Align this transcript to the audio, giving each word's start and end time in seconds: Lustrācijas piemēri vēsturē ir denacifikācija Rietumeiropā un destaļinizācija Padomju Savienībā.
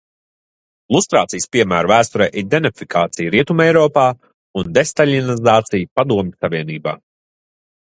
Lustrācijas 0.95 1.49
piemēri 1.55 1.91
vēsturē 1.91 2.27
ir 2.43 2.47
denacifikācija 2.55 3.35
Rietumeiropā 3.37 4.07
un 4.63 4.75
destaļinizācija 4.81 5.93
Padomju 6.01 6.37
Savienībā. 6.47 6.99